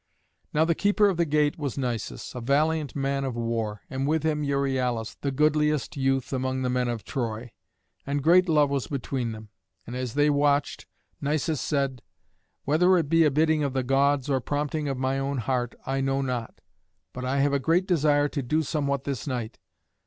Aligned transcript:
Now 0.51 0.65
the 0.65 0.73
keeper 0.73 1.09
of 1.09 1.17
the 1.17 1.25
gate 1.27 1.59
was 1.59 1.77
Nisus, 1.77 2.33
a 2.33 2.41
valiant 2.41 2.95
man 2.95 3.23
of 3.23 3.35
war, 3.35 3.81
and 3.87 4.07
with 4.07 4.23
him 4.23 4.43
Euryalus, 4.43 5.13
the 5.21 5.29
goodliest 5.29 5.95
youth 5.95 6.33
among 6.33 6.63
the 6.63 6.71
men 6.71 6.87
of 6.87 7.03
Troy; 7.03 7.51
and 8.03 8.23
great 8.23 8.49
love 8.49 8.71
was 8.71 8.87
between 8.87 9.31
them. 9.31 9.49
And 9.85 9.95
as 9.95 10.15
they 10.15 10.31
watched, 10.31 10.87
Nisus 11.21 11.61
said, 11.61 12.01
"Whether 12.65 12.97
it 12.97 13.09
be 13.09 13.25
a 13.25 13.29
bidding 13.29 13.63
of 13.63 13.73
the 13.73 13.83
Gods, 13.83 14.27
or 14.27 14.41
prompting 14.41 14.87
of 14.87 14.97
my 14.97 15.19
own 15.19 15.37
heart, 15.37 15.75
I 15.85 16.01
know 16.01 16.23
not, 16.23 16.61
but 17.13 17.23
I 17.23 17.37
have 17.41 17.53
a 17.53 17.59
great 17.59 17.85
desire 17.85 18.27
to 18.29 18.41
do 18.41 18.63
somewhat 18.63 19.03
this 19.03 19.27
night. 19.27 19.59